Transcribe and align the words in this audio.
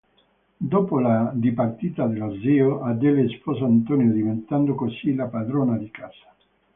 Dopo 0.57 0.97
la 0.99 1.29
dipartita 1.31 2.07
dello 2.07 2.33
zio, 2.39 2.81
Adele 2.81 3.29
sposa 3.37 3.65
Antonio 3.65 4.11
diventando 4.11 4.73
così 4.73 5.13
la 5.13 5.27
padrona 5.27 5.77
di 5.77 5.91
casa. 5.91 6.33